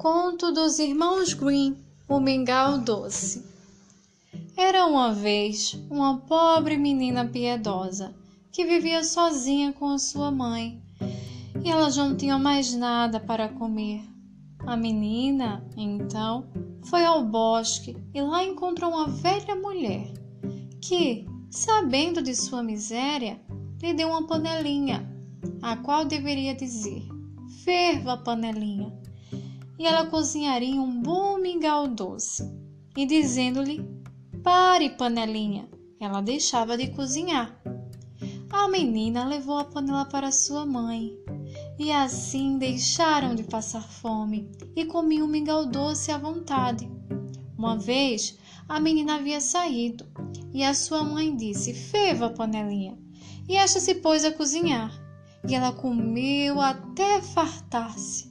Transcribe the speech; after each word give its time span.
Conto 0.00 0.50
dos 0.50 0.78
Irmãos 0.78 1.34
Green, 1.34 1.76
o 2.08 2.18
Mingau 2.18 2.78
Doce. 2.78 3.44
Era 4.56 4.86
uma 4.86 5.12
vez 5.12 5.78
uma 5.90 6.16
pobre 6.20 6.78
menina 6.78 7.26
piedosa 7.26 8.14
que 8.50 8.64
vivia 8.64 9.04
sozinha 9.04 9.74
com 9.74 9.90
a 9.90 9.98
sua 9.98 10.30
mãe 10.30 10.82
e 11.62 11.70
ela 11.70 11.90
já 11.90 12.08
não 12.08 12.16
tinha 12.16 12.38
mais 12.38 12.74
nada 12.74 13.20
para 13.20 13.50
comer. 13.50 14.02
A 14.60 14.74
menina, 14.74 15.62
então, 15.76 16.46
foi 16.84 17.04
ao 17.04 17.22
bosque 17.22 17.94
e 18.14 18.22
lá 18.22 18.42
encontrou 18.42 18.90
uma 18.92 19.06
velha 19.06 19.54
mulher 19.54 20.10
que, 20.80 21.26
sabendo 21.50 22.22
de 22.22 22.34
sua 22.34 22.62
miséria, 22.62 23.38
lhe 23.82 23.92
deu 23.92 24.08
uma 24.08 24.26
panelinha, 24.26 25.06
a 25.60 25.76
qual 25.76 26.06
deveria 26.06 26.54
dizer: 26.54 27.06
Ferva, 27.62 28.16
panelinha 28.16 28.98
e 29.80 29.86
ela 29.86 30.04
cozinharia 30.04 30.78
um 30.78 31.00
bom 31.00 31.38
mingau 31.38 31.88
doce. 31.88 32.44
E 32.94 33.06
dizendo-lhe: 33.06 33.82
Pare, 34.42 34.90
panelinha, 34.90 35.70
ela 35.98 36.20
deixava 36.20 36.76
de 36.76 36.88
cozinhar. 36.88 37.58
A 38.50 38.68
menina 38.68 39.24
levou 39.24 39.56
a 39.56 39.64
panela 39.64 40.04
para 40.04 40.30
sua 40.30 40.66
mãe, 40.66 41.16
e 41.78 41.90
assim 41.90 42.58
deixaram 42.58 43.34
de 43.34 43.42
passar 43.42 43.82
fome 43.82 44.50
e 44.76 44.84
comiam 44.84 45.26
um 45.26 45.30
mingau 45.30 45.64
doce 45.64 46.12
à 46.12 46.18
vontade. 46.18 46.86
Uma 47.56 47.78
vez 47.78 48.38
a 48.68 48.78
menina 48.78 49.14
havia 49.14 49.40
saído 49.40 50.04
e 50.52 50.62
a 50.62 50.74
sua 50.74 51.02
mãe 51.02 51.34
disse: 51.34 51.72
Ferva, 51.72 52.28
panelinha. 52.28 52.98
E 53.48 53.56
esta 53.56 53.80
se 53.80 53.94
pôs 53.94 54.26
a 54.26 54.30
cozinhar, 54.30 54.92
e 55.48 55.54
ela 55.54 55.72
comeu 55.72 56.60
até 56.60 57.22
fartar-se. 57.22 58.29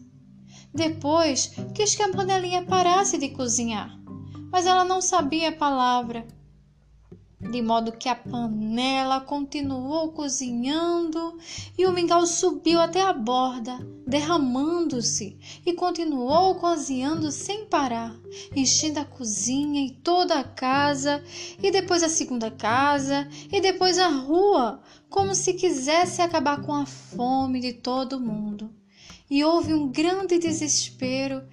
Depois 0.74 1.52
quis 1.74 1.96
que 1.96 2.04
a 2.04 2.12
panelinha 2.12 2.64
parasse 2.64 3.18
de 3.18 3.30
cozinhar, 3.30 4.00
mas 4.52 4.68
ela 4.68 4.86
não 4.86 5.02
sabia 5.02 5.50
a 5.50 5.56
palavra. 5.56 6.28
De 7.42 7.60
modo 7.60 7.94
que 7.94 8.08
a 8.08 8.16
panela 8.16 9.20
continuou 9.20 10.12
cozinhando 10.12 11.40
e 11.76 11.88
o 11.88 11.92
mingau 11.92 12.28
subiu 12.28 12.80
até 12.80 13.02
a 13.02 13.12
borda, 13.12 13.80
derramando-se, 14.06 15.40
e 15.66 15.74
continuou 15.74 16.56
cozinhando 16.56 17.32
sem 17.32 17.66
parar, 17.66 18.16
enchendo 18.56 19.00
a 19.00 19.06
cozinha 19.06 19.84
e 19.84 19.90
toda 19.90 20.38
a 20.38 20.44
casa, 20.44 21.24
e 21.64 21.72
depois 21.72 22.04
a 22.04 22.10
segunda 22.10 22.52
casa, 22.52 23.28
e 23.52 23.60
depois 23.60 23.98
a 23.98 24.10
rua, 24.10 24.82
como 25.10 25.34
se 25.34 25.54
quisesse 25.54 26.22
acabar 26.22 26.62
com 26.62 26.76
a 26.76 26.86
fome 26.86 27.60
de 27.60 27.74
todo 27.74 28.20
mundo 28.20 28.70
e 29.30 29.44
houve 29.44 29.74
um 29.74 29.88
grande 29.88 30.40
desespero 30.40 31.44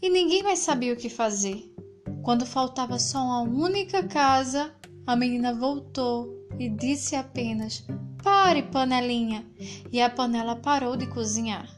e 0.00 0.08
ninguém 0.08 0.42
mais 0.42 0.60
sabia 0.60 0.92
o 0.92 0.96
que 0.96 1.08
fazer. 1.08 1.72
Quando 2.22 2.46
faltava 2.46 2.98
só 2.98 3.18
uma 3.18 3.42
única 3.42 4.02
casa, 4.02 4.74
a 5.06 5.14
menina 5.14 5.52
voltou 5.52 6.46
e 6.58 6.68
disse 6.68 7.16
apenas: 7.16 7.86
Pare, 8.22 8.62
panelinha! 8.64 9.46
E 9.92 10.00
a 10.00 10.08
panela 10.08 10.56
parou 10.56 10.96
de 10.96 11.06
cozinhar. 11.06 11.68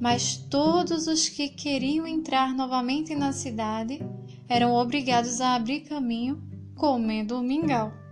Mas 0.00 0.36
todos 0.36 1.06
os 1.06 1.28
que 1.28 1.48
queriam 1.48 2.06
entrar 2.06 2.54
novamente 2.54 3.14
na 3.14 3.32
cidade 3.32 4.00
eram 4.48 4.74
obrigados 4.74 5.40
a 5.40 5.54
abrir 5.54 5.80
caminho 5.80 6.42
comendo 6.74 7.38
o 7.38 7.42
mingau. 7.42 8.03